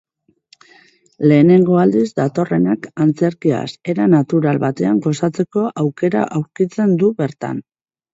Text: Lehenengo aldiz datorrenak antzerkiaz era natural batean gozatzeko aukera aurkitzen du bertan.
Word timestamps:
Lehenengo 1.31 1.75
aldiz 1.81 2.05
datorrenak 2.19 2.87
antzerkiaz 3.05 3.67
era 3.93 4.07
natural 4.13 4.61
batean 4.63 4.97
gozatzeko 5.07 5.67
aukera 5.83 6.25
aurkitzen 6.39 6.97
du 7.05 7.11
bertan. 7.21 7.61